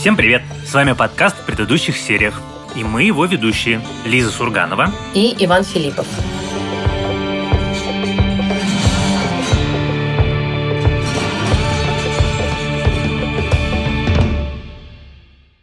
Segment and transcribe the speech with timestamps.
[0.00, 0.40] Всем привет!
[0.66, 2.40] С вами подкаст в предыдущих сериях.
[2.74, 6.06] И мы его ведущие Лиза Сурганова и Иван Филиппов.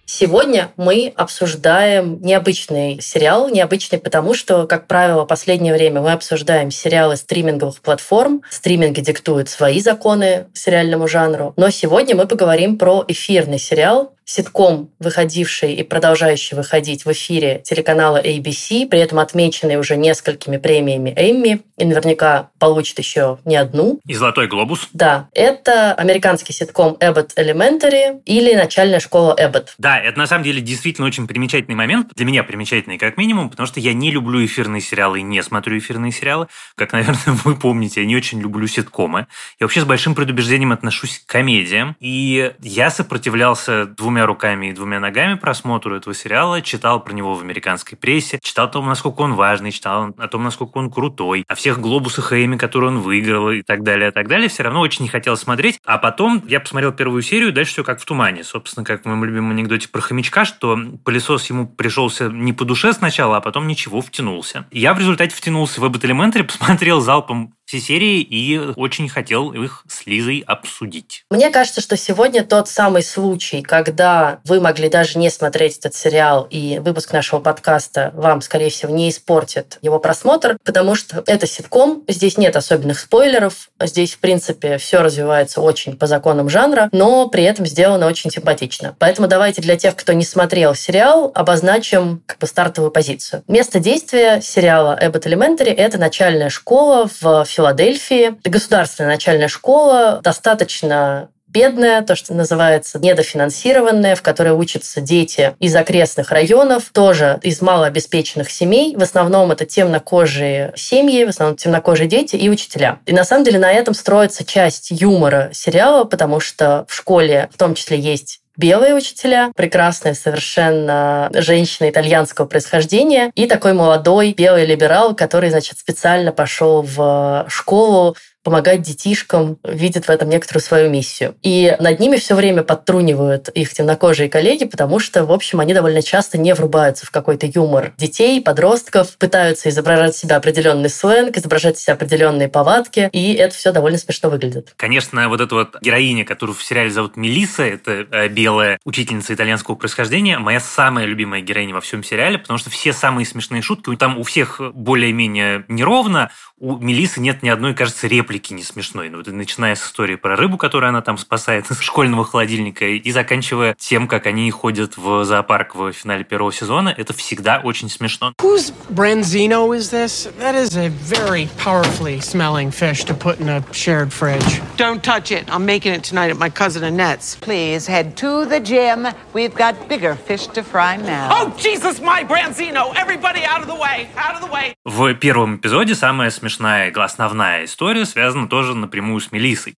[0.05, 3.49] Сегодня мы обсуждаем необычный сериал.
[3.49, 8.43] Необычный потому, что, как правило, в последнее время мы обсуждаем сериалы стриминговых платформ.
[8.51, 11.53] Стриминги диктуют свои законы сериальному жанру.
[11.55, 18.21] Но сегодня мы поговорим про эфирный сериал, ситком, выходивший и продолжающий выходить в эфире телеканала
[18.21, 24.01] ABC, при этом отмеченный уже несколькими премиями Эмми, и наверняка получит еще не одну.
[24.05, 24.89] И «Золотой глобус».
[24.91, 29.69] Да, это американский ситком Abbott Elementary или «Начальная школа Abbott».
[29.77, 33.65] Да, это на самом деле действительно очень примечательный момент, для меня примечательный как минимум, потому
[33.65, 36.47] что я не люблю эфирные сериалы и не смотрю эфирные сериалы.
[36.75, 39.27] Как, наверное, вы помните, я не очень люблю ситкомы.
[39.59, 44.73] Я вообще с большим предубеждением отношусь к комедиям, и я сопротивлялся двумя двумя руками и
[44.73, 49.21] двумя ногами просмотру этого сериала, читал про него в американской прессе, читал о том, насколько
[49.21, 53.51] он важный, читал о том, насколько он крутой, о всех глобусах Эми, которые он выиграл
[53.51, 54.49] и так далее, и так далее.
[54.49, 55.79] Все равно очень не хотел смотреть.
[55.85, 58.43] А потом я посмотрел первую серию, дальше все как в тумане.
[58.43, 62.93] Собственно, как в моем любимом анекдоте про хомячка, что пылесос ему пришелся не по душе
[62.93, 64.65] сначала, а потом ничего втянулся.
[64.71, 69.83] Я в результате втянулся в Эббот Elementary, посмотрел залпом все серии и очень хотел их
[69.89, 71.25] с Лизой обсудить.
[71.29, 76.47] Мне кажется, что сегодня тот самый случай, когда вы могли даже не смотреть этот сериал,
[76.49, 82.03] и выпуск нашего подкаста вам, скорее всего, не испортит его просмотр, потому что это ситком,
[82.07, 87.43] здесь нет особенных спойлеров, здесь, в принципе, все развивается очень по законам жанра, но при
[87.43, 88.95] этом сделано очень симпатично.
[88.97, 93.43] Поэтому давайте для тех, кто не смотрел сериал, обозначим как бы стартовую позицию.
[93.49, 98.35] Место действия сериала Abbott Elementary— это начальная школа в Филадельфии.
[98.43, 106.29] Государственная начальная школа, достаточно бедная, то, что называется недофинансированная, в которой учатся дети из окрестных
[106.29, 108.95] районов, тоже из малообеспеченных семей.
[108.95, 112.99] В основном это темнокожие семьи, в основном темнокожие дети и учителя.
[113.07, 117.57] И на самом деле на этом строится часть юмора сериала, потому что в школе в
[117.57, 125.15] том числе есть белые учителя, прекрасная совершенно женщина итальянского происхождения и такой молодой белый либерал,
[125.15, 128.15] который, значит, специально пошел в школу
[128.47, 131.35] помогать детишкам, видят в этом некоторую свою миссию.
[131.43, 136.01] И над ними все время подтрунивают их темнокожие коллеги, потому что, в общем, они довольно
[136.01, 141.95] часто не врубаются в какой-то юмор детей, подростков, пытаются изображать себя определенный сленг, изображать себя
[141.95, 144.71] определенные повадки, и это все довольно смешно выглядит.
[144.77, 149.75] Конечно, вот эта вот героиня, которую в сериале зовут Мелиса, это э, белая учительница итальянского
[149.75, 154.17] происхождения, моя самая любимая героиня во всем сериале, потому что все самые смешные шутки, там
[154.17, 159.09] у всех более-менее неровно, у Мелисы нет ни одной, кажется, реплики не смешной.
[159.09, 163.75] Ну, начиная с истории про рыбу, которую она там спасает из школьного холодильника, и заканчивая
[163.77, 168.33] тем, как они ходят в зоопарк в финале первого сезона, это всегда очень смешно.
[168.41, 170.29] Whose branzino is this?
[170.39, 174.61] That is a very powerfully smelling fish to put in a shared fridge.
[174.77, 175.45] Don't touch it.
[175.49, 177.35] I'm making it tonight at my cousin Annette's.
[177.41, 179.07] Please head to the gym.
[179.33, 181.29] We've got bigger fish to fry now.
[181.31, 182.93] Oh, Jesus, my branzino!
[182.95, 184.09] Everybody out of the way!
[184.17, 184.73] Out of the way!
[184.85, 189.75] В первом эпизоде самая смешная смешная основная история связана тоже напрямую с Мелисой.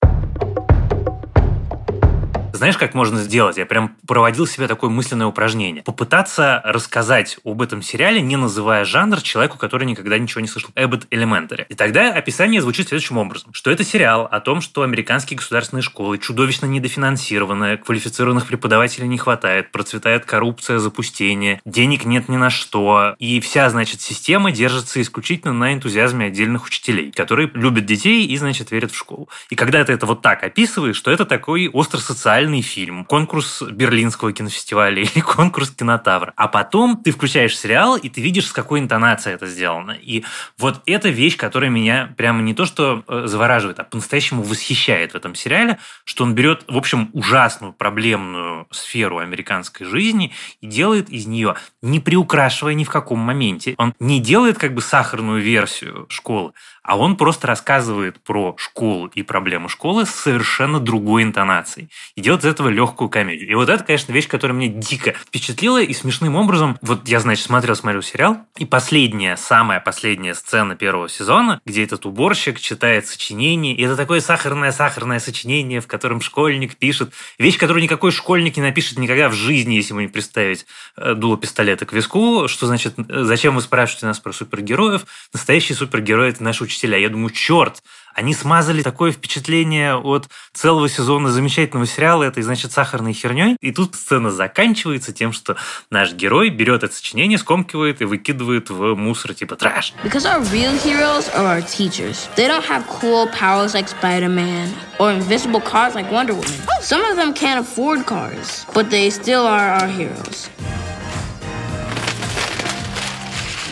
[2.59, 3.55] Знаешь, как можно сделать?
[3.55, 5.81] Я прям проводил себе такое мысленное упражнение.
[5.81, 10.69] Попытаться рассказать об этом сериале, не называя жанр человеку, который никогда ничего не слышал.
[10.75, 11.65] Abbott Elementary.
[11.69, 13.53] И тогда описание звучит следующим образом.
[13.53, 19.71] Что это сериал о том, что американские государственные школы чудовищно недофинансированы, квалифицированных преподавателей не хватает,
[19.71, 23.15] процветает коррупция, запустение, денег нет ни на что.
[23.19, 28.71] И вся, значит, система держится исключительно на энтузиазме отдельных учителей, которые любят детей и, значит,
[28.71, 29.29] верят в школу.
[29.49, 33.61] И когда ты это вот так описываешь, что это такой остро социальный документальный фильм, конкурс
[33.61, 36.33] Берлинского кинофестиваля или конкурс Кинотавра.
[36.35, 39.91] А потом ты включаешь сериал, и ты видишь, с какой интонацией это сделано.
[39.91, 40.23] И
[40.57, 45.15] вот эта вещь, которая меня прямо не то что э, завораживает, а по-настоящему восхищает в
[45.15, 50.31] этом сериале, что он берет, в общем, ужасную проблемную сферу американской жизни
[50.61, 53.75] и делает из нее, не приукрашивая ни в каком моменте.
[53.77, 56.53] Он не делает как бы сахарную версию школы,
[56.83, 61.89] а он просто рассказывает про школу и проблему школы с совершенно другой интонацией.
[62.15, 63.49] И делает из этого легкую комедию.
[63.49, 67.45] И вот это, конечно, вещь, которая меня дико впечатлила, и смешным образом, вот я, значит,
[67.45, 73.75] смотрел, смотрел сериал, и последняя, самая последняя сцена первого сезона, где этот уборщик читает сочинение,
[73.75, 78.97] и это такое сахарное-сахарное сочинение, в котором школьник пишет вещь, которую никакой школьник не напишет
[78.97, 80.65] никогда в жизни, если ему не представить
[80.97, 85.05] э, дуло пистолета к виску, что значит, э, зачем вы спрашиваете нас про супергероев?
[85.33, 86.97] Настоящие супергерои– это наши учителя.
[86.97, 87.83] Я думаю, черт,
[88.19, 93.55] Они смазали такое впечатление от целого сезона замечательного сериала этой, значит, сахарной херней.
[93.61, 95.55] И тут сцена заканчивается тем, что
[95.89, 99.93] наш герой берет это сочинение, скомкивает и выкидывает в мусор, типа трэш.
[100.03, 102.27] Because our real heroes are our teachers.
[102.35, 104.67] They don't have cool powers like Spider-Man
[104.99, 106.59] or invisible cars like Wonder Woman.
[106.81, 110.49] Some of them can't afford cars, but they still are our heroes.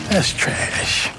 [0.08, 1.10] That's trash.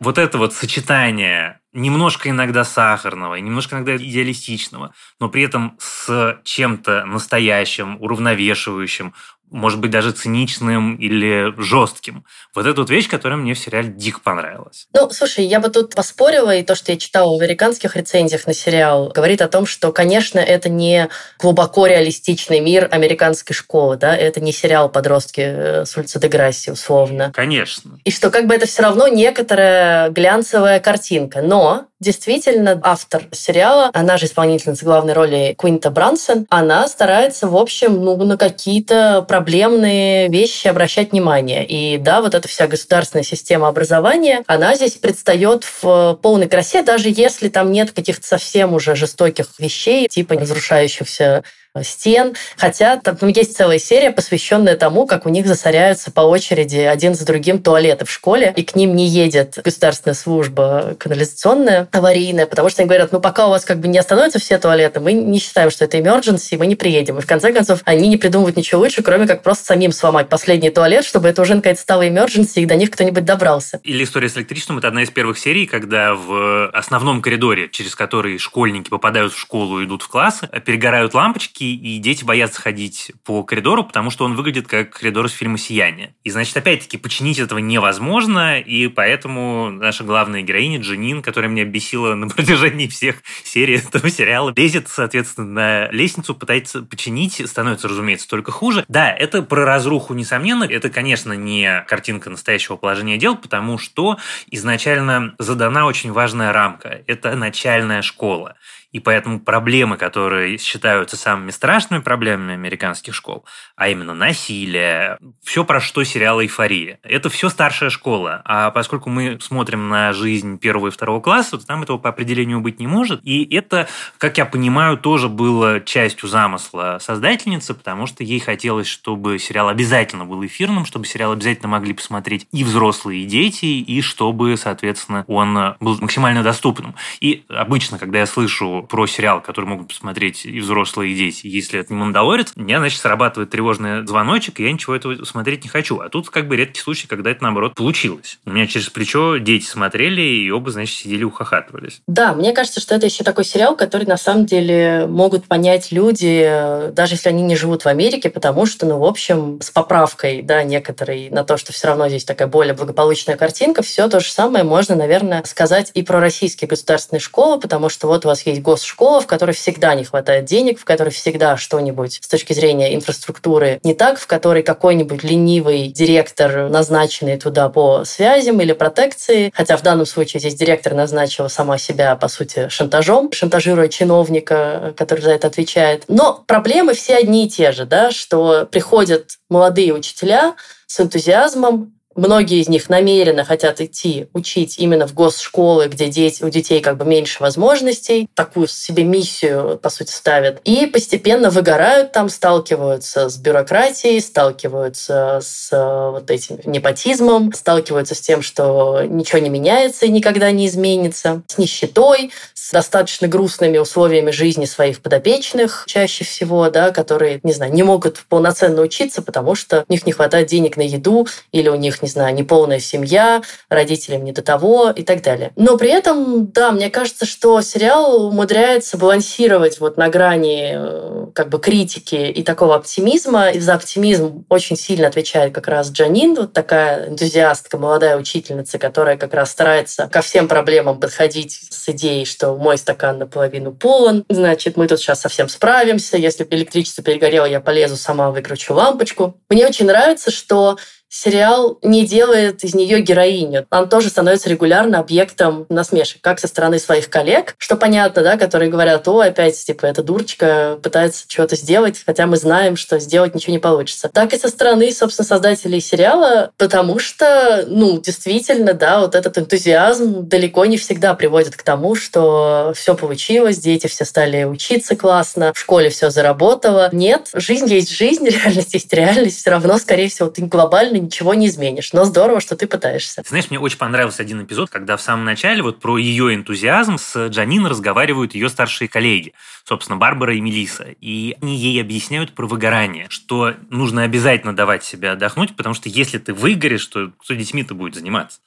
[0.00, 7.04] Вот это вот сочетание немножко иногда сахарного, немножко иногда идеалистичного, но при этом с чем-то
[7.04, 9.12] настоящим, уравновешивающим,
[9.50, 12.24] может быть, даже циничным или жестким.
[12.54, 14.88] Вот эта вот вещь, которая мне в сериале дико понравилась.
[14.92, 18.54] Ну, слушай, я бы тут поспорила, и то, что я читала в американских рецензиях на
[18.54, 21.08] сериал, говорит о том, что, конечно, это не
[21.38, 27.32] глубоко реалистичный мир американской школы, да, это не сериал «Подростки э, с улицы Деграсси», условно.
[27.34, 27.98] Конечно.
[28.04, 31.42] И что как бы это все равно некоторая глянцевая картинка.
[31.42, 38.04] Но действительно автор сериала, она же исполнительница главной роли Куинта Брансон, она старается, в общем,
[38.04, 41.66] ну, на какие-то проблемные вещи обращать внимание.
[41.66, 47.08] И да, вот эта вся государственная система образования, она здесь предстает в полной красе, даже
[47.08, 51.42] если там нет каких-то совсем уже жестоких вещей, типа разрушающихся
[51.82, 52.34] стен.
[52.56, 57.26] Хотя там есть целая серия, посвященная тому, как у них засоряются по очереди один за
[57.26, 62.82] другим туалеты в школе, и к ним не едет государственная служба канализационная, аварийная, потому что
[62.82, 65.70] они говорят, ну пока у вас как бы не остановятся все туалеты, мы не считаем,
[65.70, 67.18] что это emergency, мы не приедем.
[67.18, 70.70] И в конце концов они не придумывают ничего лучше, кроме как просто самим сломать последний
[70.70, 73.80] туалет, чтобы это уже наконец стало emergency, и до них кто-нибудь добрался.
[73.82, 78.38] Или история с электричеством– это одна из первых серий, когда в основном коридоре, через который
[78.38, 83.42] школьники попадают в школу и идут в классы, перегорают лампочки, и дети боятся ходить по
[83.42, 86.14] коридору, потому что он выглядит как коридор из фильма «Сияние».
[86.24, 92.14] И, значит, опять-таки, починить этого невозможно, и поэтому наша главная героиня Джанин, которая меня бесила
[92.14, 98.52] на протяжении всех серий этого сериала, лезет, соответственно, на лестницу, пытается починить, становится, разумеется, только
[98.52, 98.84] хуже.
[98.88, 100.64] Да, это про разруху, несомненно.
[100.64, 104.18] Это, конечно, не картинка настоящего положения дел, потому что
[104.50, 107.02] изначально задана очень важная рамка.
[107.06, 108.56] Это начальная школа.
[108.94, 113.44] И поэтому проблемы, которые считаются самыми страшными проблемами американских школ,
[113.74, 117.00] а именно насилие, все про что сериал «Эйфория».
[117.02, 118.40] Это все старшая школа.
[118.44, 122.60] А поскольку мы смотрим на жизнь первого и второго класса, то там этого по определению
[122.60, 123.20] быть не может.
[123.24, 123.88] И это,
[124.18, 130.24] как я понимаю, тоже было частью замысла создательницы, потому что ей хотелось, чтобы сериал обязательно
[130.24, 135.74] был эфирным, чтобы сериал обязательно могли посмотреть и взрослые, и дети, и чтобы, соответственно, он
[135.80, 136.94] был максимально доступным.
[137.18, 141.80] И обычно, когда я слышу про сериал, который могут посмотреть и взрослые, и дети, если
[141.80, 145.68] это не «Мандалорец», у меня, значит, срабатывает тревожный звоночек, и я ничего этого смотреть не
[145.68, 146.00] хочу.
[146.00, 148.38] А тут как бы редкий случай, когда это, наоборот, получилось.
[148.44, 152.00] У меня через плечо дети смотрели, и оба, значит, сидели ухахатывались.
[152.06, 156.90] Да, мне кажется, что это еще такой сериал, который, на самом деле, могут понять люди,
[156.92, 160.62] даже если они не живут в Америке, потому что, ну, в общем, с поправкой, да,
[160.62, 164.64] некоторой на то, что все равно здесь такая более благополучная картинка, все то же самое
[164.64, 169.20] можно, наверное, сказать и про российские государственные школы, потому что вот у вас есть госшкола,
[169.20, 173.94] в которой всегда не хватает денег, в которой всегда что-нибудь с точки зрения инфраструктуры не
[173.94, 180.06] так, в которой какой-нибудь ленивый директор, назначенный туда по связям или протекции, хотя в данном
[180.06, 186.04] случае здесь директор назначила сама себя, по сути, шантажом, шантажируя чиновника, который за это отвечает.
[186.08, 190.54] Но проблемы все одни и те же, да, что приходят молодые учителя
[190.86, 196.48] с энтузиазмом, Многие из них намеренно хотят идти учить именно в госшколы, где дети, у
[196.48, 200.60] детей как бы меньше возможностей, такую себе миссию, по сути, ставят.
[200.64, 208.20] И постепенно выгорают там, сталкиваются с бюрократией, сталкиваются с э, вот этим непотизмом, сталкиваются с
[208.20, 214.30] тем, что ничего не меняется и никогда не изменится, с нищетой, с достаточно грустными условиями
[214.30, 219.84] жизни своих подопечных чаще всего, да, которые, не знаю, не могут полноценно учиться, потому что
[219.88, 224.24] у них не хватает денег на еду или у них не знаю, неполная семья, родителям
[224.24, 225.52] не до того и так далее.
[225.56, 231.48] Но при этом, да, мне кажется, что сериал умудряется балансировать вот на грани э, как
[231.48, 233.50] бы критики и такого оптимизма.
[233.50, 239.16] И за оптимизм очень сильно отвечает как раз Джанин, вот такая энтузиастка, молодая учительница, которая
[239.16, 244.76] как раз старается ко всем проблемам подходить с идеей, что мой стакан наполовину полон, значит,
[244.76, 249.40] мы тут сейчас совсем справимся, если электричество перегорело, я полезу сама, выкручу лампочку.
[249.48, 250.76] Мне очень нравится, что
[251.14, 253.66] сериал не делает из нее героиню.
[253.70, 258.70] Он тоже становится регулярно объектом насмешек, как со стороны своих коллег, что понятно, да, которые
[258.70, 263.52] говорят, о, опять, типа, эта дурочка пытается что-то сделать, хотя мы знаем, что сделать ничего
[263.52, 264.10] не получится.
[264.12, 270.26] Так и со стороны, собственно, создателей сериала, потому что, ну, действительно, да, вот этот энтузиазм
[270.26, 275.58] далеко не всегда приводит к тому, что все получилось, дети все стали учиться классно, в
[275.60, 276.88] школе все заработало.
[276.92, 279.38] Нет, жизнь есть жизнь, реальность есть реальность.
[279.38, 281.92] Все равно, скорее всего, ты глобально ничего не изменишь.
[281.92, 283.22] Но здорово, что ты пытаешься.
[283.26, 287.28] Знаешь, мне очень понравился один эпизод, когда в самом начале вот про ее энтузиазм с
[287.28, 289.32] Джанин разговаривают ее старшие коллеги
[289.64, 290.94] собственно, Барбара и Мелиса.
[291.00, 296.18] И они ей объясняют про выгорание, что нужно обязательно давать себе отдохнуть, потому что если
[296.18, 298.40] ты выгоришь, то кто детьми-то будет заниматься?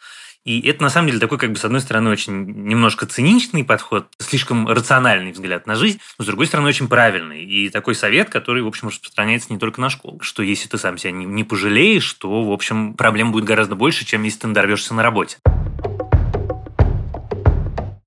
[0.47, 4.07] И это, на самом деле, такой, как бы, с одной стороны, очень немножко циничный подход,
[4.17, 7.43] слишком рациональный взгляд на жизнь, но, с другой стороны, очень правильный.
[7.43, 10.21] И такой совет, который, в общем, распространяется не только на школу.
[10.21, 14.05] Что если ты сам себя не, не пожалеешь, то, в общем, проблем будет гораздо больше,
[14.05, 15.37] чем если ты надорвешься на работе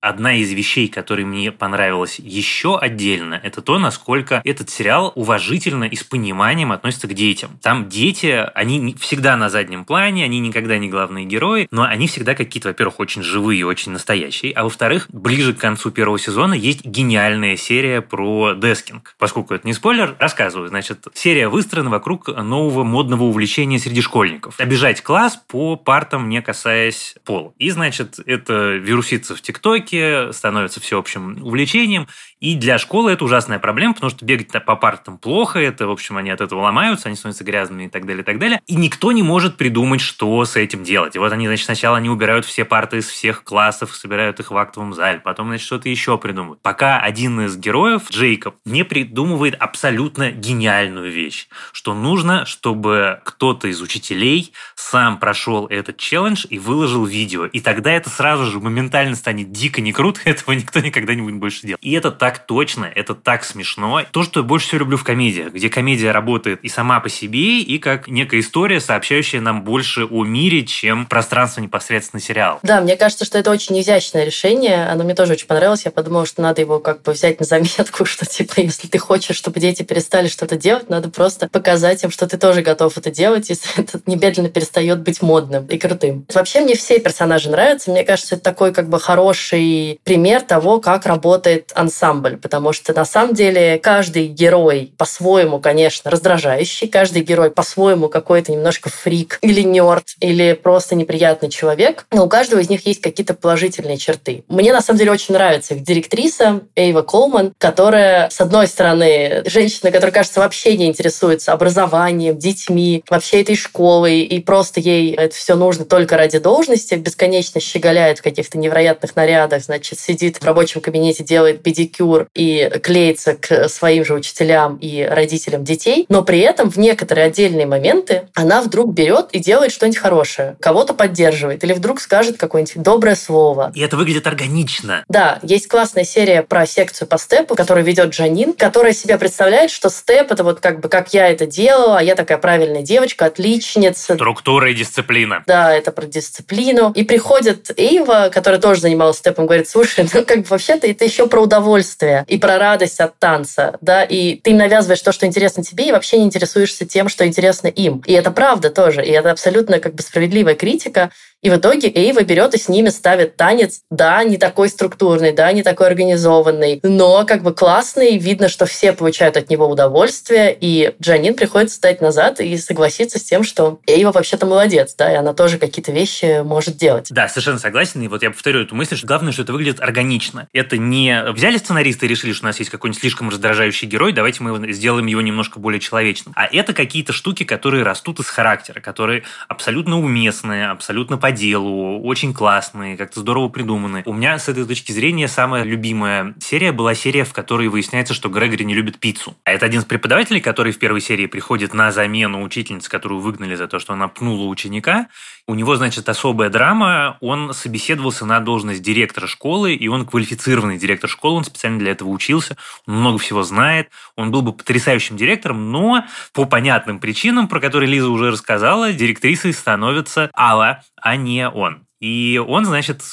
[0.01, 5.95] одна из вещей, которые мне понравилась еще отдельно, это то, насколько этот сериал уважительно и
[5.95, 7.59] с пониманием относится к детям.
[7.61, 12.33] Там дети, они всегда на заднем плане, они никогда не главные герои, но они всегда
[12.33, 17.55] какие-то, во-первых, очень живые, очень настоящие, а во-вторых, ближе к концу первого сезона есть гениальная
[17.55, 19.15] серия про дескинг.
[19.19, 20.69] Поскольку это не спойлер, рассказываю.
[20.69, 24.59] Значит, серия выстроена вокруг нового модного увлечения среди школьников.
[24.59, 27.53] Обижать класс по партам, не касаясь пола.
[27.59, 32.07] И, значит, это вирусится в ТикТоке, науке становится всеобщим увлечением.
[32.39, 36.17] И для школы это ужасная проблема, потому что бегать по партам плохо, это, в общем,
[36.17, 38.61] они от этого ломаются, они становятся грязными и так далее, и так далее.
[38.65, 41.15] И никто не может придумать, что с этим делать.
[41.15, 44.57] И вот они, значит, сначала они убирают все парты из всех классов, собирают их в
[44.57, 46.61] актовом зале, потом, значит, что-то еще придумывают.
[46.61, 53.81] Пока один из героев, Джейкоб, не придумывает абсолютно гениальную вещь, что нужно, чтобы кто-то из
[53.81, 57.45] учителей сам прошел этот челлендж и выложил видео.
[57.45, 61.35] И тогда это сразу же моментально станет дико не круто, этого никто никогда не будет
[61.35, 61.79] больше делать.
[61.83, 64.01] И это так точно, это так смешно.
[64.11, 67.59] То, что я больше всего люблю в комедиях, где комедия работает и сама по себе,
[67.61, 72.59] и как некая история, сообщающая нам больше о мире, чем пространство непосредственно сериала.
[72.63, 74.87] Да, мне кажется, что это очень изящное решение.
[74.87, 75.85] Оно мне тоже очень понравилось.
[75.85, 79.35] Я подумала, что надо его как бы взять на заметку, что типа, если ты хочешь,
[79.35, 83.49] чтобы дети перестали что-то делать, надо просто показать им, что ты тоже готов это делать,
[83.49, 86.25] если это немедленно перестает быть модным и крутым.
[86.33, 87.91] Вообще мне все персонажи нравятся.
[87.91, 89.61] Мне кажется, это такой как бы хороший
[90.03, 96.87] пример того, как работает ансамбль потому что на самом деле каждый герой по-своему, конечно, раздражающий,
[96.87, 102.59] каждый герой по-своему какой-то немножко фрик или нерд, или просто неприятный человек, но у каждого
[102.59, 104.43] из них есть какие-то положительные черты.
[104.47, 109.91] Мне на самом деле очень нравится их директриса Эйва Колман, которая, с одной стороны, женщина,
[109.91, 115.55] которая, кажется, вообще не интересуется образованием, детьми, вообще этой школой, и просто ей это все
[115.55, 121.23] нужно только ради должности, бесконечно щеголяет в каких-то невероятных нарядах, значит, сидит в рабочем кабинете,
[121.23, 126.77] делает педикюр, и клеится к своим же учителям и родителям детей, но при этом в
[126.77, 132.37] некоторые отдельные моменты она вдруг берет и делает что-нибудь хорошее, кого-то поддерживает или вдруг скажет
[132.37, 133.71] какое-нибудь доброе слово.
[133.75, 135.03] И это выглядит органично.
[135.07, 139.89] Да, есть классная серия про секцию по степу, которую ведет Джанин, которая себя представляет, что
[139.89, 144.15] степ это вот как бы как я это делала, а я такая правильная девочка, отличница.
[144.15, 145.43] Структура и дисциплина.
[145.47, 146.91] Да, это про дисциплину.
[146.95, 151.27] И приходит Эйва, которая тоже занималась степом, говорит, слушай, ну как бы вообще-то это еще
[151.27, 155.89] про удовольствие и про радость от танца, да, и ты навязываешь то, что интересно тебе,
[155.89, 158.01] и вообще не интересуешься тем, что интересно им.
[158.05, 161.11] И это правда тоже, и это абсолютно как бы справедливая критика,
[161.41, 163.81] и в итоге Эйва берет и с ними ставит танец.
[163.89, 168.17] Да, не такой структурный, да, не такой организованный, но как бы классный.
[168.17, 170.55] Видно, что все получают от него удовольствие.
[170.59, 175.15] И Джанин приходится стать назад и согласиться с тем, что Эйва вообще-то молодец, да, и
[175.15, 177.07] она тоже какие-то вещи может делать.
[177.09, 178.01] Да, совершенно согласен.
[178.01, 180.47] И вот я повторю эту мысль, что главное, что это выглядит органично.
[180.53, 184.43] Это не взяли сценаристы и решили, что у нас есть какой-нибудь слишком раздражающий герой, давайте
[184.43, 186.33] мы сделаем его немножко более человечным.
[186.35, 192.97] А это какие-то штуки, которые растут из характера, которые абсолютно уместные, абсолютно делу, очень классные,
[192.97, 194.03] как-то здорово придуманы.
[194.05, 198.29] У меня с этой точки зрения самая любимая серия была серия, в которой выясняется, что
[198.29, 199.35] Грегори не любит пиццу.
[199.43, 203.55] А это один из преподавателей, который в первой серии приходит на замену учительницы, которую выгнали
[203.55, 205.07] за то, что она пнула ученика.
[205.47, 207.17] У него, значит, особая драма.
[207.19, 212.09] Он собеседовался на должность директора школы, и он квалифицированный директор школы, он специально для этого
[212.09, 217.59] учился, он много всего знает, он был бы потрясающим директором, но по понятным причинам, про
[217.59, 221.87] которые Лиза уже рассказала, директрисой становится Алла, а не он.
[222.01, 223.03] И он, значит,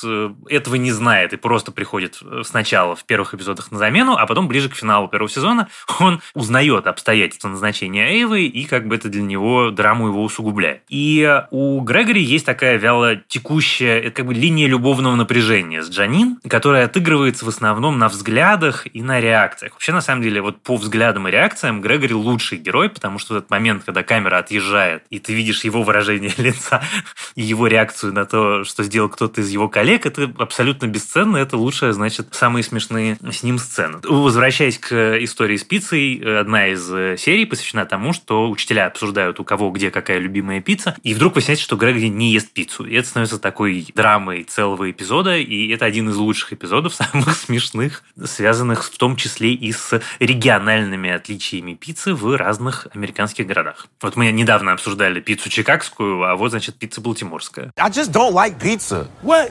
[0.48, 4.68] этого не знает и просто приходит сначала в первых эпизодах на замену, а потом ближе
[4.70, 5.68] к финалу первого сезона
[6.00, 10.82] он узнает обстоятельства назначения Эйвы, и как бы это для него драму его усугубляет.
[10.88, 16.38] И у Грегори есть такая вяло текущая, это как бы линия любовного напряжения с Джанин,
[16.48, 19.72] которая отыгрывается в основном на взглядах и на реакциях.
[19.74, 23.36] Вообще, на самом деле, вот по взглядам и реакциям Грегори лучший герой, потому что в
[23.36, 26.82] этот момент, когда камера отъезжает, и ты видишь его выражение лица
[27.34, 31.56] и его реакцию на то, что сделал кто-то из его коллег, это абсолютно бесценно, это
[31.56, 33.98] лучшая, значит, самые смешные с ним сцены.
[34.02, 36.84] Возвращаясь к истории с пиццей, одна из
[37.20, 41.64] серий посвящена тому, что учителя обсуждают, у кого где какая любимая пицца, и вдруг выясняется,
[41.64, 42.84] что Грегори не ест пиццу.
[42.84, 48.02] И это становится такой драмой целого эпизода, и это один из лучших эпизодов, самых смешных,
[48.24, 53.86] связанных в том числе и с региональными отличиями пиццы в разных американских городах.
[54.00, 57.72] Вот мы недавно обсуждали пиццу чикагскую, а вот, значит, пицца балтиморская.
[57.76, 59.08] I just don't like pizza.
[59.22, 59.50] What?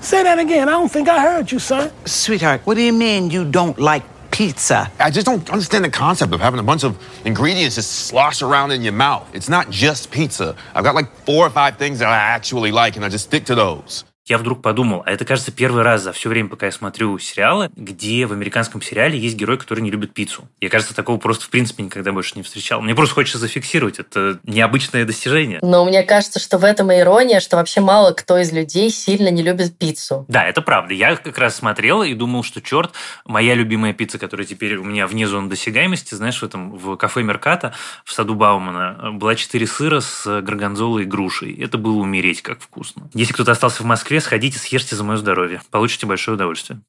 [0.00, 0.68] Say that again.
[0.68, 1.90] I don't think I heard you, son.
[2.04, 4.88] Sweetheart, what do you mean you don't like pizza?
[5.00, 8.70] I just don't understand the concept of having a bunch of ingredients just slosh around
[8.70, 9.28] in your mouth.
[9.34, 10.54] It's not just pizza.
[10.72, 13.44] I've got like four or five things that I actually like, and I just stick
[13.46, 14.04] to those.
[14.30, 17.70] Я вдруг подумал, а это, кажется, первый раз за все время, пока я смотрю сериалы,
[17.76, 20.48] где в американском сериале есть герой, который не любит пиццу.
[20.60, 22.80] Я, кажется, такого просто в принципе никогда больше не встречал.
[22.80, 23.98] Мне просто хочется зафиксировать.
[23.98, 25.58] Это необычное достижение.
[25.62, 29.28] Но мне кажется, что в этом и ирония, что вообще мало кто из людей сильно
[29.30, 30.24] не любит пиццу.
[30.28, 30.94] Да, это правда.
[30.94, 32.92] Я как раз смотрел и думал, что черт,
[33.24, 37.22] моя любимая пицца, которая теперь у меня вне зоны досягаемости, знаешь, в этом в кафе
[37.22, 41.54] Мерката в саду Баумана была четыре сыра с горгонзолой и грушей.
[41.60, 43.10] Это было умереть как вкусно.
[43.14, 45.60] Если кто-то остался в Москве, сходите, съешьте за мое здоровье.
[45.70, 46.80] Получите большое удовольствие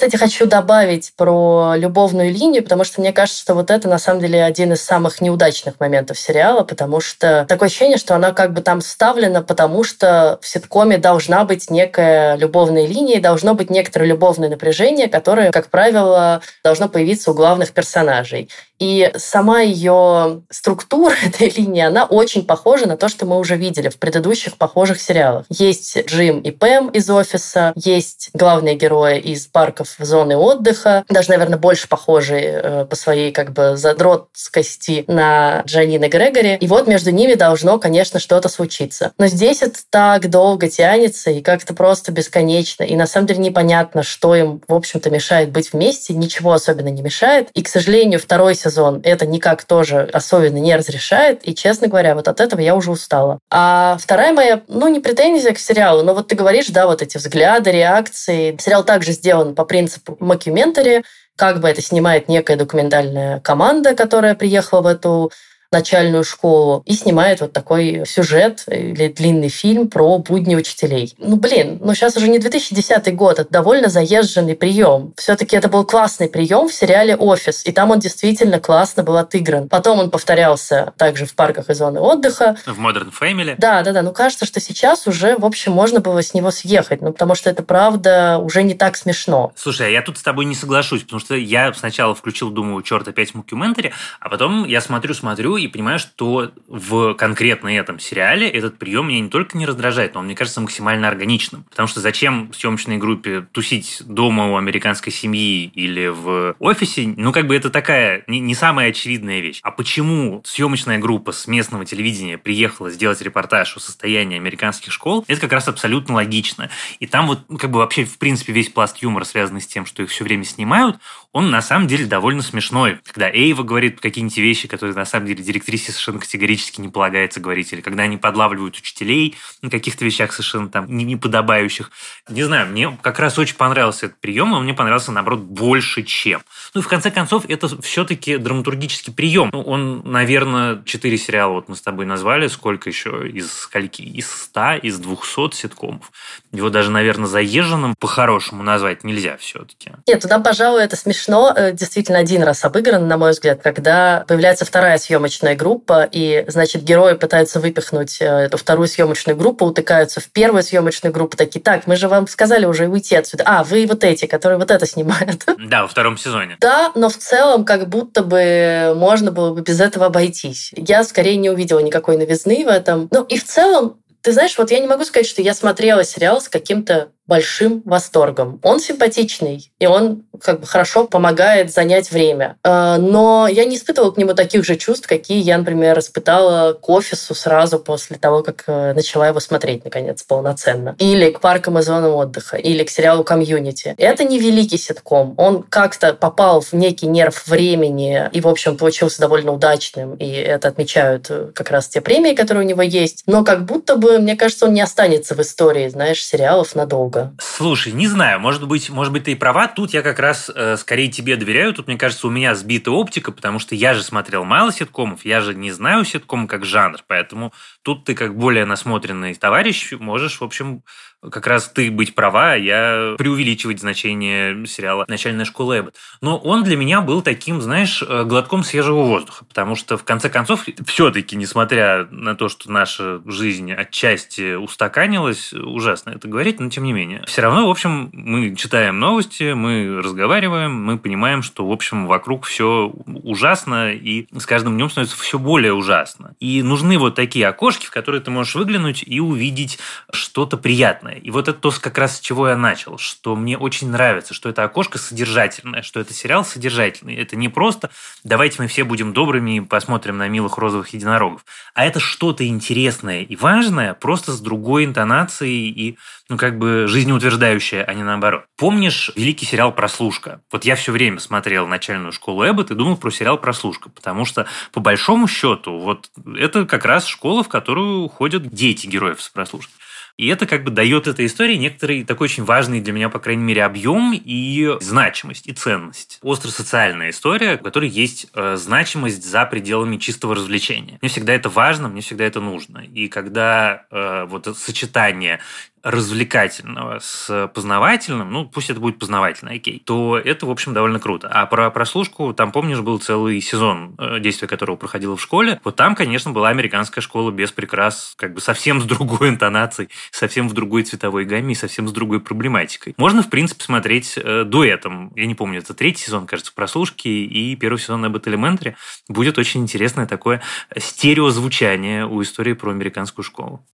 [0.00, 4.22] кстати, хочу добавить про любовную линию, потому что мне кажется, что вот это на самом
[4.22, 8.62] деле один из самых неудачных моментов сериала, потому что такое ощущение, что она как бы
[8.62, 14.48] там вставлена, потому что в ситкоме должна быть некая любовная линия, должно быть некоторое любовное
[14.48, 18.48] напряжение, которое, как правило, должно появиться у главных персонажей.
[18.78, 23.90] И сама ее структура этой линии, она очень похожа на то, что мы уже видели
[23.90, 25.44] в предыдущих похожих сериалах.
[25.50, 31.58] Есть Джим и Пэм из офиса, есть главные герои из парков зоны отдыха, даже, наверное,
[31.58, 36.56] больше похожие э, по своей как бы задротскости на Джанин и Грегори.
[36.56, 39.12] И вот между ними должно, конечно, что-то случиться.
[39.18, 42.84] Но здесь это так долго тянется и как-то просто бесконечно.
[42.84, 46.14] И на самом деле непонятно, что им, в общем-то, мешает быть вместе.
[46.14, 47.50] Ничего особенно не мешает.
[47.54, 51.40] И, к сожалению, второй сезон это никак тоже особенно не разрешает.
[51.46, 53.38] И, честно говоря, вот от этого я уже устала.
[53.50, 57.16] А вторая моя, ну, не претензия к сериалу, но вот ты говоришь, да, вот эти
[57.16, 58.56] взгляды, реакции.
[58.58, 61.04] Сериал также сделан по принципу мокюментари,
[61.36, 65.30] как бы это снимает некая документальная команда, которая приехала в эту
[65.72, 71.14] начальную школу и снимает вот такой сюжет или длинный фильм про будни учителей.
[71.18, 75.12] Ну, блин, ну сейчас уже не 2010 год, это довольно заезженный прием.
[75.16, 79.68] Все-таки это был классный прием в сериале «Офис», и там он действительно классно был отыгран.
[79.68, 82.56] Потом он повторялся также в парках и зоны отдыха.
[82.66, 83.54] В Modern Family.
[83.56, 84.02] Да, да, да.
[84.02, 87.48] Ну, кажется, что сейчас уже, в общем, можно было с него съехать, ну, потому что
[87.48, 89.52] это, правда, уже не так смешно.
[89.54, 93.06] Слушай, а я тут с тобой не соглашусь, потому что я сначала включил, думаю, черт,
[93.06, 99.08] опять мокюментари, а потом я смотрю-смотрю и понимаю, что в конкретно этом сериале этот прием
[99.08, 101.64] меня не только не раздражает, но он мне кажется максимально органичным.
[101.64, 107.12] Потому что зачем съемочной группе тусить дома у американской семьи или в офисе?
[107.16, 109.60] Ну, как бы это такая не, не самая очевидная вещь.
[109.62, 115.24] А почему съемочная группа с местного телевидения приехала сделать репортаж о состоянии американских школ?
[115.28, 116.70] Это как раз абсолютно логично.
[116.98, 120.02] И там вот как бы вообще в принципе весь пласт юмора, связанный с тем, что
[120.02, 120.98] их все время снимают,
[121.32, 122.98] он на самом деле довольно смешной.
[123.06, 127.72] Когда Эйва говорит какие-нибудь вещи, которые на самом деле директрисе совершенно категорически не полагается говорить,
[127.72, 131.92] или когда они подлавливают учителей на каких-то вещах совершенно там неподобающих.
[132.28, 136.42] Не знаю, мне как раз очень понравился этот прием, и мне понравился, наоборот, больше, чем.
[136.74, 139.50] Ну и в конце концов, это все-таки драматургический прием.
[139.52, 144.02] Ну, он, наверное, четыре сериала вот мы с тобой назвали, сколько еще из скольки?
[144.02, 146.10] Из ста, из двухсот ситкомов.
[146.50, 149.92] Его даже, наверное, заезженным по-хорошему назвать нельзя все-таки.
[150.08, 154.24] Нет, туда, пожалуй, это смешно смешно, э, действительно один раз обыгран, на мой взгляд, когда
[154.26, 160.20] появляется вторая съемочная группа, и, значит, герои пытаются выпихнуть э, эту вторую съемочную группу, утыкаются
[160.20, 163.44] в первую съемочную группу, такие, так, мы же вам сказали уже уйти отсюда.
[163.46, 165.44] А, вы вот эти, которые вот это снимают.
[165.70, 166.56] Да, во втором сезоне.
[166.60, 170.72] Да, но в целом как будто бы можно было бы без этого обойтись.
[170.74, 173.08] Я скорее не увидела никакой новизны в этом.
[173.12, 176.40] Ну и в целом, ты знаешь, вот я не могу сказать, что я смотрела сериал
[176.40, 178.58] с каким-то большим восторгом.
[178.64, 182.56] Он симпатичный, и он как бы хорошо помогает занять время.
[182.64, 186.88] Э, но я не испытывала к нему таких же чувств, какие я, например, испытала к
[186.88, 190.96] офису сразу после того, как э, начала его смотреть, наконец, полноценно.
[190.98, 193.94] Или к паркам и зонам отдыха, или к сериалу «Комьюнити».
[193.96, 195.34] Это не великий ситком.
[195.36, 200.66] Он как-то попал в некий нерв времени и, в общем, получился довольно удачным, и это
[200.66, 203.22] отмечают э, как раз те премии, которые у него есть.
[203.26, 207.19] Но как будто бы, мне кажется, он не останется в истории, знаешь, сериалов надолго.
[207.38, 209.68] Слушай, не знаю, может быть, может быть, ты и права.
[209.68, 211.74] Тут я как раз э, скорее тебе доверяю.
[211.74, 215.40] Тут, мне кажется, у меня сбита оптика, потому что я же смотрел мало ситкомов, я
[215.40, 217.52] же не знаю ситком как жанр, поэтому
[217.82, 220.82] тут ты как более насмотренный товарищ можешь, в общем,
[221.28, 225.96] как раз ты быть права, а я преувеличивать значение сериала «Начальная школа Эббот».
[226.22, 230.30] Но он для меня был таким, знаешь, э, глотком свежего воздуха, потому что, в конце
[230.30, 236.84] концов, все-таки, несмотря на то, что наша жизнь отчасти устаканилась, ужасно это говорить, но тем
[236.84, 237.09] не менее.
[237.26, 242.46] Все равно, в общем, мы читаем новости, мы разговариваем, мы понимаем, что, в общем, вокруг
[242.46, 246.34] все ужасно, и с каждым днем становится все более ужасно.
[246.40, 249.78] И нужны вот такие окошки, в которые ты можешь выглянуть и увидеть
[250.12, 251.14] что-то приятное.
[251.14, 254.48] И вот это то, как раз с чего я начал, что мне очень нравится, что
[254.48, 257.16] это окошко содержательное, что это сериал содержательный.
[257.16, 257.90] Это не просто
[258.24, 261.44] «давайте мы все будем добрыми и посмотрим на милых розовых единорогов»,
[261.74, 267.84] а это что-то интересное и важное, просто с другой интонацией и ну, как бы жизнеутверждающее,
[267.84, 268.44] а не наоборот.
[268.56, 270.42] Помнишь великий сериал «Прослушка»?
[270.52, 274.46] Вот я все время смотрел начальную школу Эббот и думал про сериал «Прослушка», потому что,
[274.72, 279.72] по большому счету, вот это как раз школа, в которую ходят дети героев с прослушки.
[280.20, 283.42] И это как бы дает этой истории некоторый такой очень важный для меня, по крайней
[283.42, 286.18] мере, объем и значимость, и ценность.
[286.20, 290.98] Остро-социальная история, в которой есть э, значимость за пределами чистого развлечения.
[291.00, 292.80] Мне всегда это важно, мне всегда это нужно.
[292.80, 295.40] И когда э, вот сочетание
[295.82, 301.28] развлекательного с познавательным, ну, пусть это будет познавательно, окей, то это, в общем, довольно круто.
[301.28, 305.60] А про прослушку, там, помнишь, был целый сезон, э, действия которого проходило в школе.
[305.64, 310.48] Вот там, конечно, была американская школа без прикрас, как бы совсем с другой интонацией, совсем
[310.48, 312.94] в другой цветовой гамме и совсем с другой проблематикой.
[312.96, 315.12] Можно, в принципе, смотреть э, дуэтом.
[315.16, 318.74] Я не помню, это третий сезон, кажется, прослушки и первый сезон Abbott Elementary.
[319.08, 320.42] Будет очень интересное такое
[320.76, 323.64] стереозвучание у истории про американскую школу.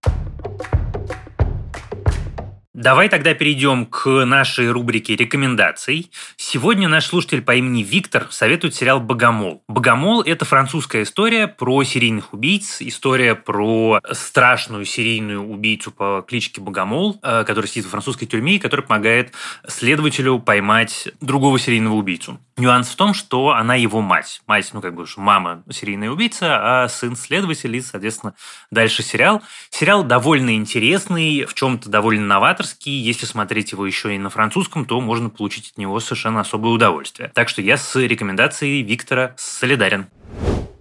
[2.77, 6.11] Давай тогда перейдем к нашей рубрике рекомендаций.
[6.35, 9.63] Сегодня наш слушатель по имени Виктор советует сериал «Богомол».
[9.67, 17.19] «Богомол»— это французская история про серийных убийц, история про страшную серийную убийцу по кличке Богомол,
[17.23, 19.33] э, который сидит в французской тюрьме и который помогает
[19.67, 22.39] следователю поймать другого серийного убийцу.
[22.57, 24.41] Нюанс в том, что она его мать.
[24.47, 28.33] Мать, ну, как бы, мама серийная убийца, а сын следователь и, соответственно,
[28.71, 29.43] дальше сериал.
[29.69, 32.91] Сериал довольно интересный, в чем-то довольно новаторский.
[32.91, 37.31] Если смотреть его еще и на французском, то можно получить от него совершенно особое удовольствие.
[37.35, 40.07] Так что я с рекомендацией Виктора солидарен.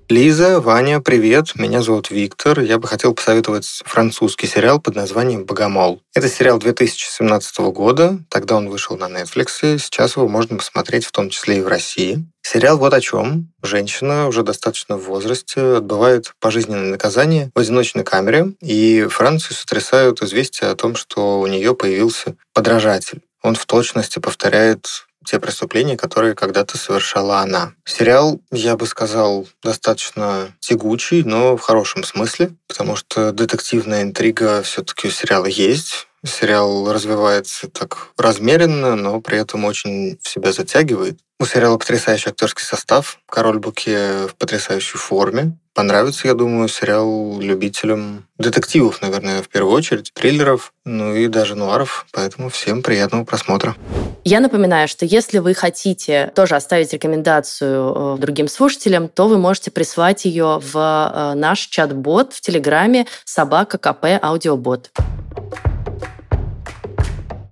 [0.08, 1.56] Лиза, Ваня, привет.
[1.56, 2.60] Меня зовут Виктор.
[2.60, 6.00] Я бы хотел посоветовать французский сериал под названием «Богомол».
[6.14, 8.20] Это сериал 2017 года.
[8.30, 9.78] Тогда он вышел на Netflix.
[9.80, 12.24] Сейчас его можно посмотреть в том числе и в России.
[12.40, 13.52] Сериал вот о чем.
[13.64, 20.70] Женщина уже достаточно в возрасте отбывает пожизненное наказание в одиночной камере, и Францию сотрясают известия
[20.70, 23.22] о том, что у нее появился подражатель.
[23.42, 24.86] Он в точности повторяет
[25.26, 27.74] те преступления, которые когда-то совершала она.
[27.84, 35.08] Сериал, я бы сказал, достаточно тягучий, но в хорошем смысле, потому что детективная интрига все-таки
[35.08, 36.06] у сериала есть.
[36.26, 41.18] Сериал развивается так размеренно, но при этом очень в себя затягивает.
[41.38, 43.20] У сериала потрясающий актерский состав.
[43.28, 45.58] Король Буке в потрясающей форме.
[45.74, 52.06] Понравится, я думаю, сериал любителям детективов, наверное, в первую очередь, триллеров, ну и даже нуаров.
[52.12, 53.76] Поэтому всем приятного просмотра.
[54.24, 59.70] Я напоминаю, что если вы хотите тоже оставить рекомендацию э, другим слушателям, то вы можете
[59.70, 64.90] прислать ее в э, наш чат-бот в Телеграме собака КП аудиобот.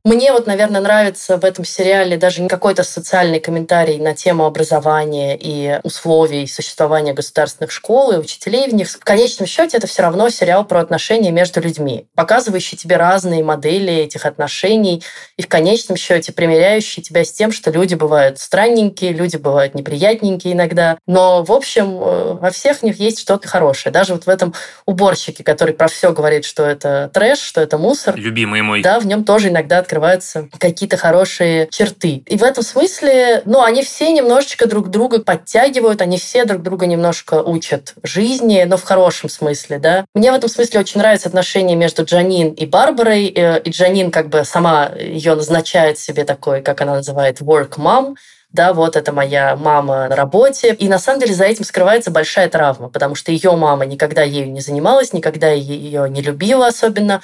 [0.06, 5.34] Мне вот, наверное, нравится в этом сериале даже не какой-то социальный комментарий на тему образования
[5.34, 8.90] и условий существования государственных школ и учителей в них.
[8.90, 13.94] В конечном счете это все равно сериал про отношения между людьми, показывающий тебе разные модели
[13.94, 15.02] этих отношений
[15.38, 20.52] и в конечном счете примеряющий тебя с тем, что люди бывают странненькие, люди бывают неприятненькие
[20.52, 20.98] иногда.
[21.06, 23.90] Но, в общем, э, во всех них есть что-то хорошее.
[23.90, 24.52] Даже вот в этом
[24.84, 28.16] уборщике, который про все говорит, что это трэш, что это мусор.
[28.16, 28.82] Любимый мой.
[28.82, 32.22] Да, в нем тоже иногда раскрываются какие-то хорошие черты.
[32.26, 36.86] И в этом смысле, ну, они все немножечко друг друга подтягивают, они все друг друга
[36.86, 40.04] немножко учат жизни, но в хорошем смысле, да.
[40.14, 44.28] Мне в этом смысле очень нравится отношение между Джанин и Барбарой, э, и Джанин как
[44.28, 48.16] бы сама ее назначает себе такой, как она называет, work mom,
[48.54, 50.74] да, вот это моя мама на работе.
[50.74, 54.50] И на самом деле за этим скрывается большая травма, потому что ее мама никогда ею
[54.52, 57.20] не занималась, никогда ее не любила особенно.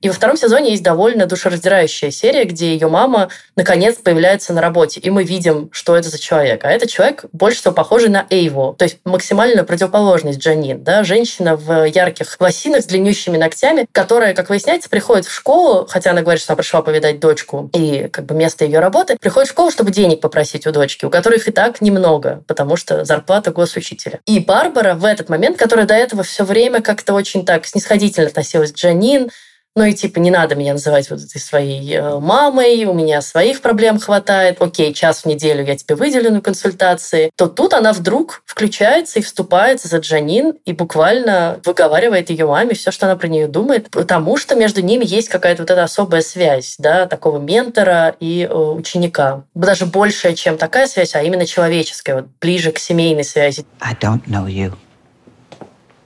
[0.00, 5.00] И во втором сезоне есть довольно душераздирающая серия, где ее мама наконец появляется на работе,
[5.00, 6.64] и мы видим, что это за человек.
[6.64, 10.84] А это человек больше всего похожий на Эйву, то есть максимально противоположность Джанин.
[10.84, 11.04] Да?
[11.04, 16.20] Женщина в ярких лосинах с длиннющими ногтями, которая, как выясняется, приходит в школу, хотя она
[16.20, 19.70] говорит, что она пришла повидать дочку и как бы место ее работы, приходит в школу,
[19.70, 24.20] чтобы денег попросить у дочки, у которых и так немного, потому что зарплата госучителя.
[24.26, 28.72] И Барбара в этот момент, которая до этого все время как-то очень так снисходительно относилась
[28.72, 29.30] к Джанин,
[29.76, 33.60] ну и типа не надо меня называть вот этой своей э, мамой, у меня своих
[33.60, 38.42] проблем хватает, окей, час в неделю я тебе выделю на консультации, то тут она вдруг
[38.46, 43.48] включается и вступается за Джанин и буквально выговаривает ее маме все, что она про нее
[43.48, 48.48] думает, потому что между ними есть какая-то вот эта особая связь, да, такого ментора и
[48.48, 49.44] э, ученика.
[49.54, 53.66] Даже большая, чем такая связь, а именно человеческая, вот ближе к семейной связи.
[53.80, 54.72] I don't know you,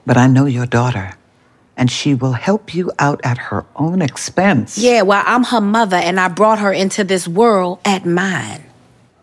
[0.07, 1.18] but I know your daughter.
[1.79, 4.77] And she will help you out at her own expense.
[4.77, 8.65] Yeah, well, I'm her mother and I brought her into this world at mine.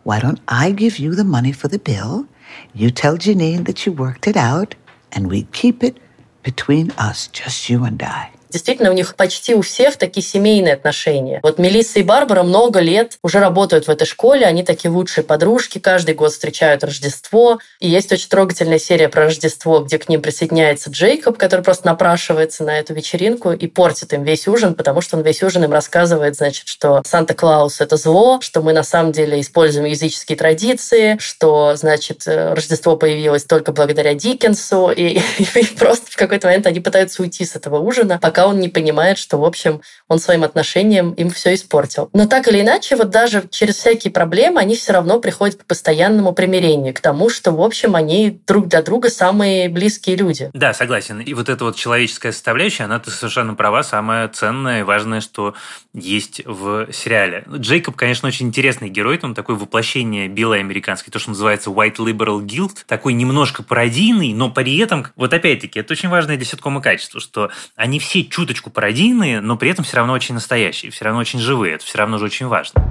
[0.04, 2.26] Why don't I give you the money for the bill?
[2.74, 4.74] You tell Janine that you worked it out,
[5.12, 5.98] and we keep it
[6.42, 8.30] between us, just you and I.
[8.50, 11.40] Действительно, у них почти у всех такие семейные отношения.
[11.42, 15.78] Вот Мелисса и Барбара много лет уже работают в этой школе, они такие лучшие подружки,
[15.78, 17.58] каждый год встречают Рождество.
[17.80, 22.64] И есть очень трогательная серия про Рождество, где к ним присоединяется Джейкоб, который просто напрашивается
[22.64, 26.36] на эту вечеринку и портит им весь ужин, потому что он весь ужин им рассказывает,
[26.36, 32.22] значит, что Санта-Клаус— это зло, что мы на самом деле используем языческие традиции, что, значит,
[32.26, 35.20] Рождество появилось только благодаря Диккенсу, и,
[35.54, 39.18] и просто в какой-то момент они пытаются уйти с этого ужина, пока он не понимает,
[39.18, 42.10] что, в общем, он своим отношением им все испортил.
[42.12, 46.32] Но так или иначе, вот даже через всякие проблемы они все равно приходят к постоянному
[46.32, 50.50] примирению, к тому, что, в общем, они друг для друга самые близкие люди.
[50.52, 51.20] Да, согласен.
[51.20, 55.54] И вот эта вот человеческая составляющая, она, ты совершенно права, самое ценное и важное, что
[55.94, 57.44] есть в сериале.
[57.48, 62.40] Джейкоб, конечно, очень интересный герой, он такое воплощение белой американской, то, что называется White Liberal
[62.40, 67.20] Guild, такой немножко пародийный, но при этом, вот опять-таки, это очень важное для ситкома качество,
[67.20, 71.38] что они все чуточку пародийные, но при этом все равно очень настоящие, все равно очень
[71.38, 71.74] живые.
[71.74, 72.82] Это все равно же очень важно.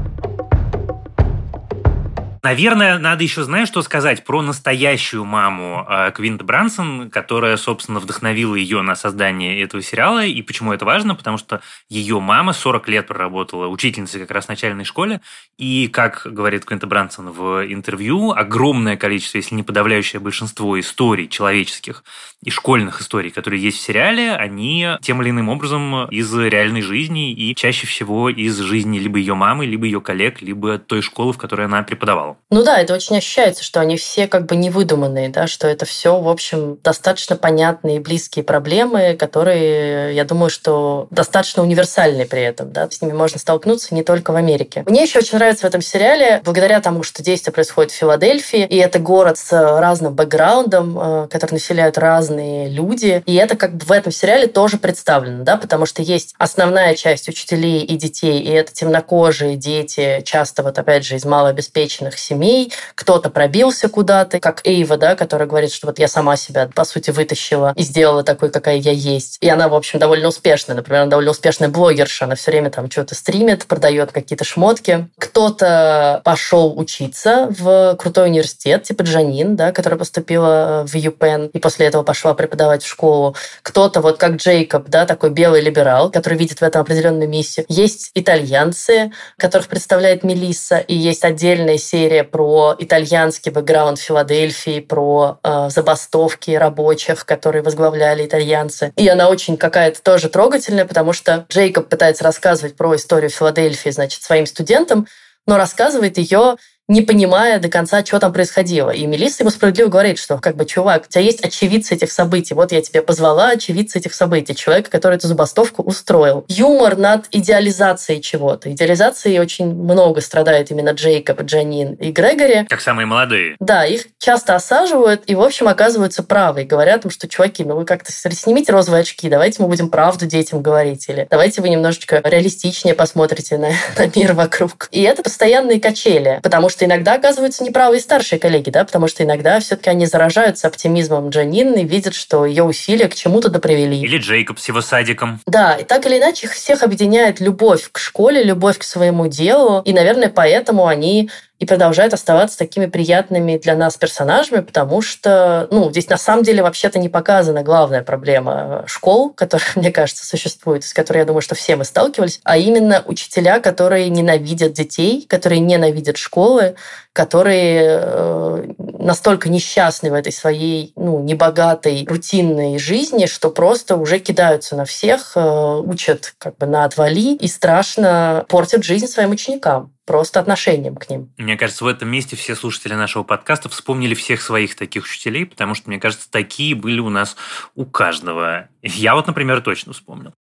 [2.45, 8.53] Наверное, надо еще, знаешь, что сказать про настоящую маму э, Квинт Брансон, которая, собственно, вдохновила
[8.53, 10.23] ее на создание этого сериала.
[10.23, 11.15] И почему это важно?
[11.15, 15.21] Потому что ее мама 40 лет проработала учительницей как раз в начальной школе.
[15.57, 22.03] И, как говорит Квинт Брансон в интервью, огромное количество, если не подавляющее большинство историй человеческих
[22.43, 27.33] и школьных историй, которые есть в сериале, они тем или иным образом из реальной жизни
[27.33, 31.39] и чаще всего из жизни либо ее мамы, либо ее коллег, либо той школы, в
[31.39, 32.34] которой она преподавала.
[32.51, 36.19] Ну да, это очень ощущается, что они все как бы невыдуманные, да, что это все,
[36.19, 42.71] в общем, достаточно понятные и близкие проблемы, которые, я думаю, что достаточно универсальные при этом,
[42.71, 44.83] да, с ними можно столкнуться не только в Америке.
[44.87, 48.77] Мне еще очень нравится в этом сериале, благодаря тому, что действие происходит в Филадельфии, и
[48.77, 53.91] это город с разным бэкграундом, э, который населяют разные люди, и это как бы в
[53.91, 58.71] этом сериале тоже представлено, да, потому что есть основная часть учителей и детей, и это
[58.71, 65.15] темнокожие дети, часто вот опять же из малообеспеченных семей, кто-то пробился куда-то, как Эйва, да,
[65.15, 68.91] которая говорит, что вот я сама себя, по сути, вытащила и сделала такой, какая я
[68.91, 69.37] есть.
[69.41, 70.75] И она, в общем, довольно успешная.
[70.75, 72.25] Например, она довольно успешная блогерша.
[72.25, 75.07] Она все время там что-то стримит, продает какие-то шмотки.
[75.17, 81.87] Кто-то пошел учиться в крутой университет, типа Джанин, да, которая поступила в ЮПен и после
[81.87, 83.35] этого пошла преподавать в школу.
[83.61, 87.65] Кто-то, вот как Джейкоб, да, такой белый либерал, который видит в этом определенную миссию.
[87.69, 95.39] Есть итальянцы, которых представляет Мелисса, и есть отдельная серия история про итальянский бэкграунд Филадельфии, про
[95.43, 98.93] э, забастовки рабочих, которые возглавляли итальянцы.
[98.95, 104.21] И она очень какая-то тоже трогательная, потому что Джейкоб пытается рассказывать про историю Филадельфии, значит,
[104.21, 105.07] своим студентам,
[105.47, 106.55] но рассказывает ее
[106.87, 108.91] не понимая до конца, что там происходило.
[108.91, 112.53] И Мелисса ему справедливо говорит, что, как бы, чувак, у тебя есть очевидцы этих событий.
[112.53, 116.45] Вот я тебе позвала очевидца этих событий, человека, который эту забастовку устроил.
[116.47, 118.71] Юмор над идеализацией чего-то.
[118.71, 122.65] Идеализацией очень много страдают именно Джейкоб, Джанин и Грегори.
[122.69, 123.55] Как самые молодые.
[123.59, 126.63] Да, их часто осаживают и, в общем, оказываются правы.
[126.63, 130.25] И говорят им, что, чуваки, ну вы как-то снимите розовые очки, давайте мы будем правду
[130.25, 131.09] детям говорить.
[131.09, 134.87] Или давайте вы немножечко реалистичнее посмотрите на, на мир вокруг.
[134.91, 139.23] И это постоянные качели, потому что иногда оказываются неправы и старшие коллеги, да, потому что
[139.23, 143.95] иногда все-таки они заражаются оптимизмом Джанин и видят, что ее усилия к чему-то допривели.
[143.95, 145.39] Или Джейкоб с его садиком.
[145.45, 149.81] Да, и так или иначе их всех объединяет любовь к школе, любовь к своему делу,
[149.85, 155.89] и, наверное, поэтому они и продолжают оставаться такими приятными для нас персонажами, потому что, ну,
[155.89, 160.93] здесь на самом деле вообще-то не показана главная проблема школ, которая, мне кажется, существует, с
[160.93, 166.17] которой, я думаю, что все мы сталкивались, а именно учителя, которые ненавидят детей, которые ненавидят
[166.17, 166.75] школы,
[167.13, 174.75] которые э, настолько несчастны в этой своей, ну, небогатой, рутинной жизни, что просто уже кидаются
[174.75, 180.39] на всех, э, учат как бы на отвали и страшно портят жизнь своим ученикам просто
[180.39, 181.31] отношением к ним.
[181.37, 185.73] Мне кажется, в этом месте все слушатели нашего подкаста вспомнили всех своих таких учителей, потому
[185.73, 187.35] что, мне кажется, такие были у нас
[187.75, 188.69] у каждого.
[188.81, 190.33] Я вот, например, точно вспомнил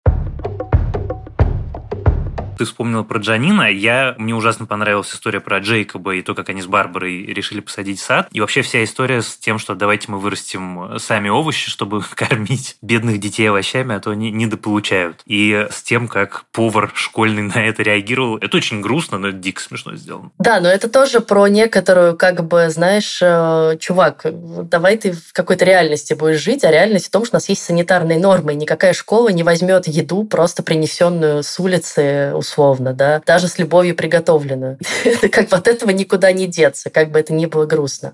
[2.57, 3.71] ты вспомнила про Джанина.
[3.71, 8.01] Я, мне ужасно понравилась история про Джейкоба и то, как они с Барбарой решили посадить
[8.01, 8.29] сад.
[8.33, 13.21] И вообще вся история с тем, что давайте мы вырастим сами овощи, чтобы кормить бедных
[13.21, 15.23] детей овощами, а то они недополучают.
[15.27, 18.37] И с тем, как повар школьный на это реагировал.
[18.39, 20.31] Это очень грустно, но это дико смешно сделано.
[20.39, 25.65] Да, но это тоже про некоторую, как бы, знаешь, э, чувак, давай ты в какой-то
[25.65, 28.93] реальности будешь жить, а реальность в том, что у нас есть санитарные нормы, и никакая
[28.93, 32.52] школа не возьмет еду, просто принесенную с улицы, условно,
[32.93, 34.79] да, даже с любовью приготовленную.
[35.33, 38.13] Как бы от этого никуда не деться, как бы это ни было грустно.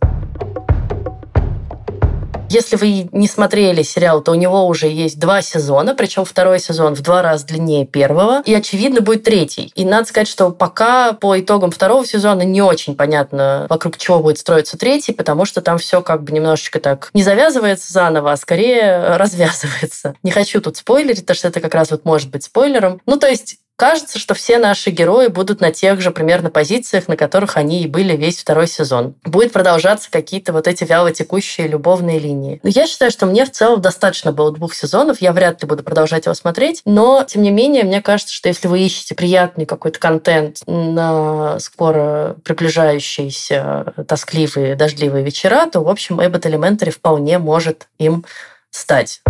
[2.51, 6.95] Если вы не смотрели сериал, то у него уже есть два сезона, причем второй сезон
[6.95, 9.71] в два раза длиннее первого, и, очевидно, будет третий.
[9.75, 14.39] И надо сказать, что пока по итогам второго сезона не очень понятно, вокруг чего будет
[14.39, 19.17] строиться третий, потому что там все как бы немножечко так не завязывается заново, а скорее
[19.17, 20.15] развязывается.
[20.23, 23.03] Не хочу тут спойлерить, потому что это как раз вот может быть спойлером.
[23.05, 27.17] Ну, то есть Кажется, что все наши герои будут на тех же примерно позициях, на
[27.17, 29.15] которых они и были весь второй сезон.
[29.23, 32.59] Будет продолжаться какие-то вот эти вяло текущие любовные линии.
[32.65, 35.23] Но я считаю, что мне в целом достаточно было двух сезонов.
[35.23, 36.83] Я вряд ли буду продолжать его смотреть.
[36.87, 42.35] Но, тем не менее, мне кажется, что если вы ищете приятный какой-то контент на скоро
[42.43, 48.25] приближающиеся тоскливые дождливые вечера, то, в общем, Эббот Elementary вполне может им
[48.73, 49.23] стать.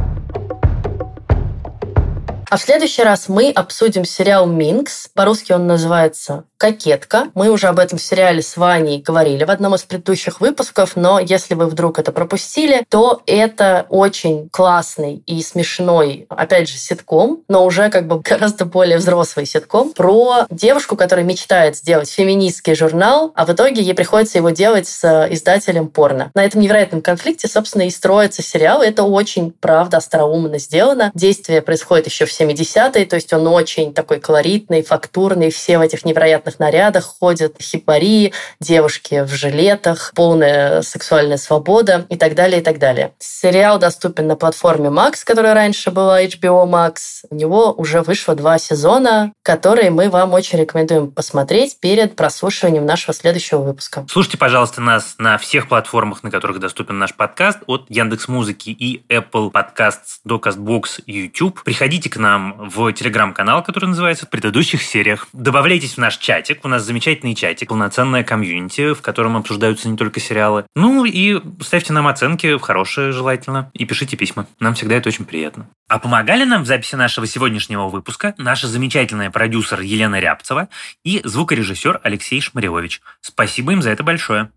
[2.50, 5.08] А в следующий раз мы обсудим сериал «Минкс».
[5.12, 7.28] По-русски он называется «Кокетка».
[7.34, 11.52] Мы уже об этом сериале с Ваней говорили в одном из предыдущих выпусков, но если
[11.52, 17.90] вы вдруг это пропустили, то это очень классный и смешной, опять же, ситком, но уже
[17.90, 23.50] как бы гораздо более взрослый ситком про девушку, которая мечтает сделать феминистский журнал, а в
[23.50, 26.30] итоге ей приходится его делать с издателем порно.
[26.34, 28.80] На этом невероятном конфликте, собственно, и строится сериал.
[28.80, 31.12] Это очень, правда, остроумно сделано.
[31.14, 36.04] Действие происходит еще в 70-е, то есть он очень такой колоритный, фактурный, все в этих
[36.04, 42.78] невероятных нарядах ходят, хипари, девушки в жилетах, полная сексуальная свобода и так далее, и так
[42.78, 43.12] далее.
[43.18, 47.24] Сериал доступен на платформе Max, которая раньше была HBO Max.
[47.30, 53.14] У него уже вышло два сезона, которые мы вам очень рекомендуем посмотреть перед прослушиванием нашего
[53.14, 54.06] следующего выпуска.
[54.10, 59.02] Слушайте, пожалуйста, нас на всех платформах, на которых доступен наш подкаст, от Яндекс Музыки и
[59.08, 61.62] Apple Podcasts до CastBox YouTube.
[61.64, 65.28] Приходите к нам нам в телеграм-канал, который называется «В предыдущих сериях».
[65.32, 66.62] Добавляйтесь в наш чатик.
[66.62, 70.66] У нас замечательный чатик, полноценная комьюнити, в котором обсуждаются не только сериалы.
[70.76, 74.46] Ну и ставьте нам оценки, хорошие желательно, и пишите письма.
[74.60, 75.70] Нам всегда это очень приятно.
[75.88, 80.68] А помогали нам в записи нашего сегодняшнего выпуска наша замечательная продюсер Елена Рябцева
[81.04, 83.00] и звукорежиссер Алексей Шмаревович.
[83.22, 84.50] Спасибо им за это большое.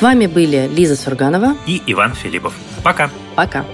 [0.00, 2.54] С вами были Лиза Сурганова и Иван Филиппов.
[2.82, 3.10] Пока.
[3.36, 3.66] Пока.